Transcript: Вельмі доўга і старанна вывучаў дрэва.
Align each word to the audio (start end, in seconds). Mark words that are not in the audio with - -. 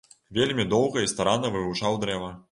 Вельмі 0.37 0.63
доўга 0.71 1.03
і 1.03 1.11
старанна 1.11 1.51
вывучаў 1.57 1.99
дрэва. 2.05 2.31